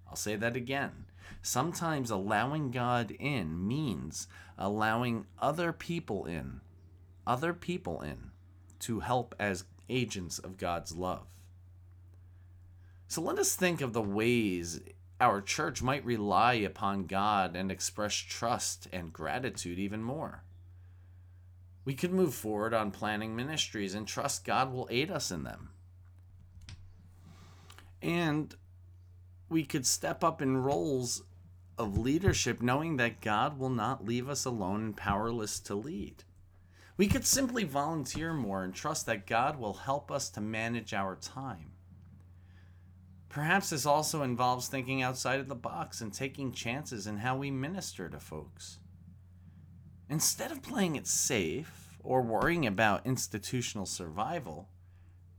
I'll 0.09 0.17
say 0.17 0.35
that 0.35 0.57
again. 0.57 1.05
Sometimes 1.41 2.11
allowing 2.11 2.73
God 2.73 3.13
in 3.13 3.65
means 3.65 4.27
allowing 4.59 5.27
other 5.39 5.73
people 5.73 6.25
in, 6.25 6.63
other 7.29 7.55
people 7.55 8.01
in, 8.01 8.33
to 8.81 9.01
help 9.01 9.35
as 9.39 9.65
agents 9.91 10.39
of 10.39 10.57
God's 10.57 10.93
love. 10.93 11.27
So 13.09 13.21
let 13.21 13.39
us 13.39 13.57
think 13.57 13.81
of 13.81 13.93
the 13.93 14.01
ways 14.01 14.81
our 15.21 15.43
church 15.43 15.83
might 15.83 16.05
rely 16.05 16.55
upon 16.55 17.07
God 17.07 17.57
and 17.57 17.71
express 17.71 18.15
trust 18.15 18.89
and 18.93 19.13
gratitude 19.13 19.79
even 19.79 20.03
more. 20.03 20.45
We 21.85 21.95
could 21.95 22.13
move 22.13 22.35
forward 22.35 22.73
on 22.73 22.91
planning 22.91 23.35
ministries 23.35 23.95
and 23.95 24.07
trust 24.07 24.45
God 24.45 24.73
will 24.73 24.89
aid 24.91 25.11
us 25.11 25.31
in 25.31 25.43
them. 25.43 25.71
And 28.01 28.55
we 29.49 29.65
could 29.65 29.85
step 29.85 30.23
up 30.23 30.41
in 30.41 30.59
roles 30.59 31.23
of 31.77 31.99
leadership 31.99 32.63
knowing 32.63 32.97
that 32.99 33.21
God 33.21 33.59
will 33.59 33.71
not 33.71 34.05
leave 34.05 34.29
us 34.29 34.45
alone 34.45 34.81
and 34.83 34.97
powerless 34.97 35.59
to 35.61 35.75
lead. 35.75 36.25
We 37.01 37.09
could 37.09 37.25
simply 37.25 37.65
volunteer 37.65 38.35
more 38.35 38.63
and 38.63 38.75
trust 38.75 39.07
that 39.07 39.27
God 39.27 39.59
will 39.59 39.73
help 39.73 40.11
us 40.11 40.29
to 40.29 40.43
manage 40.43 40.93
our 40.93 41.17
time. 41.17 41.73
Perhaps 43.31 43.71
this 43.71 43.87
also 43.87 44.23
involves 44.23 44.69
thinking 44.69 45.01
outside 45.01 45.41
of 45.41 45.49
the 45.49 45.55
box 45.55 46.03
and 46.03 46.13
taking 46.13 46.53
chances 46.53 47.07
in 47.07 47.17
how 47.17 47.39
we 47.39 47.51
minister 47.51 48.11
to 48.11 48.21
folks. 48.21 48.81
Instead 50.11 50.53
of 50.53 50.61
playing 50.61 50.95
it 50.95 51.07
safe 51.07 51.97
or 52.01 52.21
worrying 52.21 52.67
about 52.67 53.07
institutional 53.07 53.87
survival, 53.87 54.69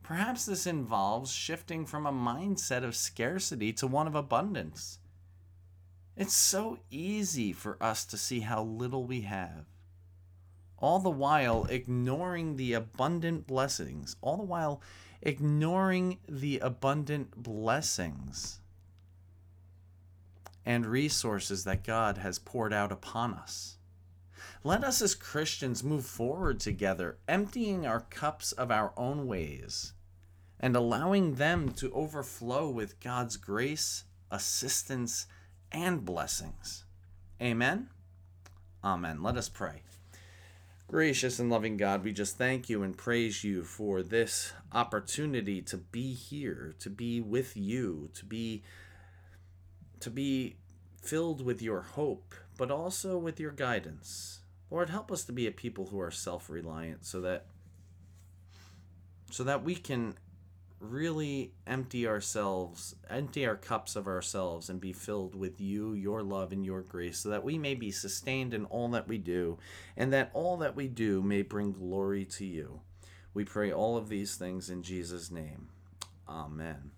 Perhaps 0.02 0.46
this 0.46 0.66
involves 0.66 1.30
shifting 1.30 1.86
from 1.86 2.06
a 2.06 2.12
mindset 2.12 2.82
of 2.82 2.96
scarcity 2.96 3.72
to 3.74 3.86
one 3.86 4.08
of 4.08 4.16
abundance. 4.16 4.98
It's 6.16 6.34
so 6.34 6.80
easy 6.90 7.52
for 7.52 7.80
us 7.80 8.04
to 8.06 8.18
see 8.18 8.40
how 8.40 8.64
little 8.64 9.04
we 9.04 9.20
have, 9.20 9.66
all 10.82 10.98
the 10.98 11.08
while 11.08 11.64
ignoring 11.70 12.56
the 12.56 12.72
abundant 12.74 13.46
blessings, 13.46 14.16
all 14.20 14.36
the 14.36 14.42
while 14.42 14.82
ignoring 15.22 16.18
the 16.28 16.58
abundant 16.58 17.40
blessings 17.40 18.58
and 20.66 20.84
resources 20.84 21.64
that 21.64 21.84
God 21.84 22.18
has 22.18 22.38
poured 22.38 22.72
out 22.72 22.90
upon 22.90 23.32
us. 23.32 23.78
Let 24.64 24.84
us 24.84 25.00
as 25.00 25.14
Christians 25.14 25.82
move 25.82 26.04
forward 26.04 26.60
together, 26.60 27.18
emptying 27.28 27.86
our 27.86 28.00
cups 28.00 28.52
of 28.52 28.70
our 28.70 28.92
own 28.96 29.26
ways 29.26 29.92
and 30.58 30.76
allowing 30.76 31.34
them 31.34 31.70
to 31.72 31.92
overflow 31.92 32.68
with 32.68 33.00
God's 33.00 33.36
grace, 33.36 34.04
assistance, 34.30 35.26
and 35.72 36.04
blessings. 36.04 36.84
Amen. 37.40 37.88
Amen. 38.84 39.22
Let 39.22 39.36
us 39.36 39.48
pray. 39.48 39.82
Gracious 40.92 41.38
and 41.38 41.48
loving 41.48 41.78
God, 41.78 42.04
we 42.04 42.12
just 42.12 42.36
thank 42.36 42.68
you 42.68 42.82
and 42.82 42.94
praise 42.94 43.42
you 43.42 43.64
for 43.64 44.02
this 44.02 44.52
opportunity 44.72 45.62
to 45.62 45.78
be 45.78 46.12
here, 46.12 46.74
to 46.80 46.90
be 46.90 47.18
with 47.18 47.56
you, 47.56 48.10
to 48.12 48.26
be 48.26 48.62
to 50.00 50.10
be 50.10 50.56
filled 51.00 51.42
with 51.42 51.62
your 51.62 51.80
hope, 51.80 52.34
but 52.58 52.70
also 52.70 53.16
with 53.16 53.40
your 53.40 53.52
guidance. 53.52 54.40
Lord, 54.70 54.90
help 54.90 55.10
us 55.10 55.24
to 55.24 55.32
be 55.32 55.46
a 55.46 55.50
people 55.50 55.86
who 55.86 55.98
are 55.98 56.10
self-reliant 56.10 57.06
so 57.06 57.22
that 57.22 57.46
so 59.30 59.44
that 59.44 59.64
we 59.64 59.74
can 59.74 60.16
really 60.82 61.52
empty 61.66 62.06
ourselves, 62.06 62.96
empty 63.08 63.46
our 63.46 63.56
cups 63.56 63.94
of 63.96 64.06
ourselves 64.06 64.68
and 64.68 64.80
be 64.80 64.92
filled 64.92 65.34
with 65.34 65.60
you, 65.60 65.94
your 65.94 66.22
love 66.22 66.52
and 66.52 66.64
your 66.64 66.82
grace 66.82 67.20
so 67.20 67.30
that 67.30 67.44
we 67.44 67.56
may 67.56 67.74
be 67.74 67.90
sustained 67.90 68.52
in 68.52 68.64
all 68.66 68.88
that 68.88 69.06
we 69.06 69.18
do 69.18 69.58
and 69.96 70.12
that 70.12 70.30
all 70.34 70.56
that 70.56 70.74
we 70.74 70.88
do 70.88 71.22
may 71.22 71.42
bring 71.42 71.72
glory 71.72 72.24
to 72.24 72.44
you. 72.44 72.80
We 73.32 73.44
pray 73.44 73.72
all 73.72 73.96
of 73.96 74.08
these 74.08 74.36
things 74.36 74.68
in 74.68 74.82
Jesus 74.82 75.30
name. 75.30 75.68
Amen. 76.28 76.90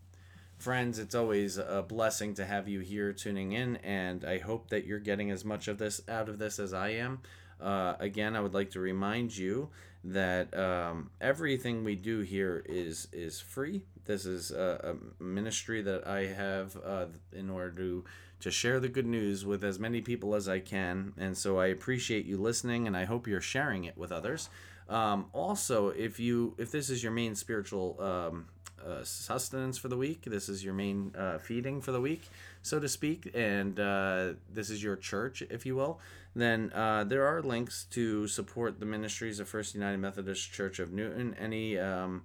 Friends, 0.56 0.98
it's 0.98 1.14
always 1.14 1.58
a 1.58 1.84
blessing 1.86 2.34
to 2.34 2.44
have 2.46 2.68
you 2.68 2.80
here 2.80 3.12
tuning 3.12 3.52
in, 3.52 3.76
and 3.76 4.24
I 4.24 4.38
hope 4.38 4.70
that 4.70 4.86
you're 4.86 4.98
getting 4.98 5.30
as 5.30 5.44
much 5.44 5.68
of 5.68 5.78
this 5.78 6.00
out 6.08 6.28
of 6.28 6.38
this 6.38 6.58
as 6.58 6.72
I 6.72 6.90
am. 6.90 7.20
Uh, 7.60 7.94
again, 7.98 8.34
I 8.34 8.40
would 8.40 8.54
like 8.54 8.70
to 8.70 8.80
remind 8.80 9.36
you 9.36 9.70
that 10.04 10.56
um, 10.56 11.10
everything 11.20 11.82
we 11.82 11.96
do 11.96 12.20
here 12.20 12.62
is 12.66 13.08
is 13.12 13.40
free. 13.40 13.82
This 14.04 14.26
is 14.26 14.50
a, 14.50 14.96
a 15.20 15.22
ministry 15.22 15.80
that 15.82 16.06
I 16.06 16.26
have 16.26 16.76
uh, 16.84 17.06
in 17.32 17.48
order 17.50 17.70
to 17.72 18.04
to 18.40 18.50
share 18.50 18.78
the 18.78 18.88
good 18.88 19.06
news 19.06 19.46
with 19.46 19.64
as 19.64 19.78
many 19.78 20.02
people 20.02 20.34
as 20.34 20.48
I 20.48 20.58
can, 20.60 21.14
and 21.16 21.36
so 21.36 21.58
I 21.58 21.66
appreciate 21.68 22.26
you 22.26 22.36
listening, 22.36 22.86
and 22.86 22.96
I 22.96 23.04
hope 23.04 23.26
you're 23.26 23.40
sharing 23.40 23.84
it 23.84 23.96
with 23.96 24.12
others. 24.12 24.50
Um, 24.88 25.26
also, 25.32 25.88
if 25.88 26.20
you 26.20 26.54
if 26.58 26.70
this 26.70 26.90
is 26.90 27.02
your 27.02 27.12
main 27.12 27.34
spiritual 27.34 27.96
um, 28.00 28.46
uh, 28.84 29.02
sustenance 29.04 29.78
for 29.78 29.88
the 29.88 29.96
week. 29.96 30.22
This 30.24 30.48
is 30.48 30.64
your 30.64 30.74
main 30.74 31.14
uh, 31.16 31.38
feeding 31.38 31.80
for 31.80 31.92
the 31.92 32.00
week, 32.00 32.22
so 32.62 32.80
to 32.80 32.88
speak, 32.88 33.30
and 33.34 33.78
uh, 33.78 34.32
this 34.52 34.70
is 34.70 34.82
your 34.82 34.96
church, 34.96 35.42
if 35.50 35.66
you 35.66 35.76
will. 35.76 36.00
Then 36.34 36.72
uh, 36.74 37.04
there 37.04 37.26
are 37.26 37.42
links 37.42 37.84
to 37.90 38.26
support 38.26 38.80
the 38.80 38.86
ministries 38.86 39.38
of 39.40 39.48
First 39.48 39.74
United 39.74 39.98
Methodist 39.98 40.52
Church 40.52 40.78
of 40.78 40.92
Newton. 40.92 41.34
Any 41.38 41.78
um, 41.78 42.22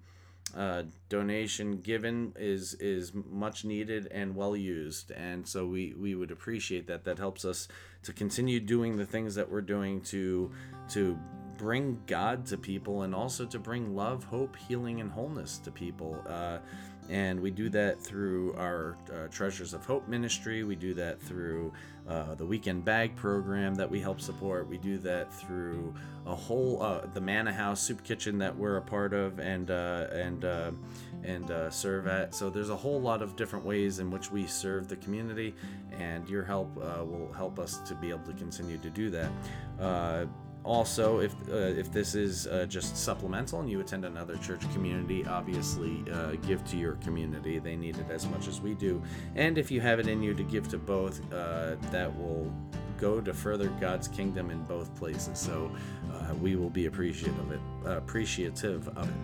uh, 0.56 0.84
donation 1.10 1.80
given 1.82 2.34
is 2.36 2.74
is 2.76 3.12
much 3.14 3.64
needed 3.64 4.08
and 4.12 4.36
well 4.36 4.56
used, 4.56 5.12
and 5.12 5.48
so 5.48 5.68
we 5.68 5.94
we 5.98 6.16
would 6.16 6.32
appreciate 6.32 6.88
that. 6.88 7.04
That 7.04 7.20
helps 7.20 7.46
us 7.46 7.68
to 8.04 8.14
continue 8.14 8.60
doing 8.60 8.98
the 8.98 9.06
things 9.06 9.36
that 9.36 9.52
we're 9.52 9.62
doing 9.62 10.02
to 10.02 10.52
to 10.90 11.20
bring 11.60 12.02
God 12.08 12.46
to 12.48 12.58
people 12.58 13.04
and 13.04 13.14
also 13.14 13.46
to 13.46 13.60
bring 13.60 13.96
love, 13.96 14.24
hope, 14.24 14.56
healing, 14.56 15.02
and 15.02 15.12
wholeness 15.12 15.60
to 15.60 15.72
people. 15.72 16.18
Uh, 16.26 16.60
and 17.10 17.40
we 17.40 17.52
do 17.52 17.70
that 17.70 18.00
through 18.00 18.54
our 18.54 18.96
uh, 19.12 19.28
Treasures 19.28 19.74
of 19.74 19.84
Hope 19.84 20.08
ministry. 20.08 20.64
We 20.64 20.76
do 20.76 20.94
that 20.94 21.20
through 21.20 21.74
uh, 22.08 22.36
the 22.36 22.46
Weekend 22.46 22.86
Bag 22.86 23.16
program 23.16 23.76
that 23.76 23.90
we 23.90 24.00
help 24.00 24.22
support. 24.22 24.70
We 24.70 24.78
do 24.78 25.00
that 25.00 25.34
through 25.34 25.94
a 26.26 26.36
whole 26.36 26.82
uh, 26.82 27.08
the 27.14 27.20
Manna 27.20 27.52
House 27.52 27.82
Soup 27.82 28.02
Kitchen 28.04 28.38
that 28.38 28.56
we're 28.56 28.78
a 28.78 28.82
part 28.82 29.14
of 29.14 29.40
and 29.40 29.72
uh, 29.72 30.08
and 30.12 30.46
uh, 30.46 30.72
and 31.24 31.50
uh, 31.50 31.72
serve 31.72 32.08
at. 32.08 32.36
So 32.36 32.52
there's 32.52 32.70
a 32.70 32.78
whole 32.78 33.02
lot 33.02 33.24
of 33.24 33.36
different 33.36 33.66
ways 33.66 33.98
in 33.98 34.12
which 34.12 34.32
we 34.32 34.46
serve 34.46 34.88
the 34.88 34.98
community, 34.98 35.56
and 35.98 36.30
your 36.30 36.44
help 36.44 36.76
will 36.76 37.34
help 37.36 37.58
us 37.60 37.80
to 37.88 37.96
be 37.96 38.10
able 38.10 38.26
to 38.26 38.34
continue 38.34 38.78
to 38.78 38.90
do 38.90 39.10
that 39.10 39.32
also 40.64 41.20
if 41.20 41.34
uh, 41.50 41.56
if 41.56 41.92
this 41.92 42.16
is 42.16 42.48
uh, 42.48 42.66
just 42.68 42.98
supplemental 42.98 43.60
and 43.60 43.70
you 43.70 43.80
attend 43.80 44.06
another 44.06 44.36
church 44.38 44.62
community 44.74 45.26
obviously 45.26 46.04
uh, 46.12 46.32
give 46.48 46.64
to 46.70 46.78
your 46.78 46.94
community. 46.96 47.60
They 47.60 47.76
need 47.76 47.98
it 47.98 48.10
as 48.10 48.28
much 48.28 48.48
as 48.48 48.62
we 48.62 48.74
do. 48.74 49.02
And 49.36 49.58
if 49.58 49.72
you 49.72 49.82
have 49.82 50.00
it 50.00 50.08
in 50.08 50.22
you 50.22 50.34
to 50.34 50.44
give 50.44 50.68
to 50.70 50.78
both 50.78 51.22
uh, 51.34 51.76
that 51.92 52.16
will 52.18 52.52
go 52.98 53.22
to 53.22 53.34
further 53.34 53.70
god's 53.80 54.08
kingdom 54.10 54.52
in 54.52 54.62
both 54.64 54.94
places. 54.96 55.40
So 55.40 55.72
uh, 56.14 56.34
we 56.36 56.56
will 56.56 56.70
be 56.70 56.88
appreciative 56.88 57.40
of 57.40 57.52
it 57.52 57.62
appreciative 57.86 58.88
of 58.90 59.08
it. 59.08 59.16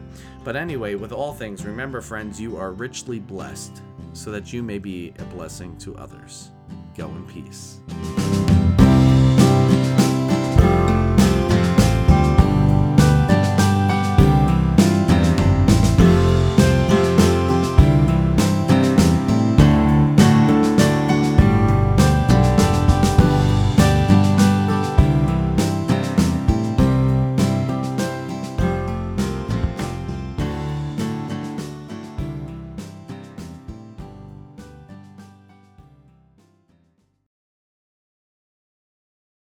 But 0.43 0.56
anyway 0.56 0.95
with 0.95 1.12
all 1.12 1.34
things 1.34 1.65
remember 1.65 2.02
friends 2.02 2.39
you 2.39 2.58
are 2.58 2.71
richly 2.71 3.19
blessed 3.19 3.82
so 4.13 4.32
that 4.32 4.54
you 4.54 4.63
may 4.63 4.80
be 4.80 5.13
a 5.19 5.24
blessing 5.26 5.78
to 5.80 5.95
others. 5.98 6.52
Go 6.95 7.10
in 7.10 7.26
peace 7.28 7.80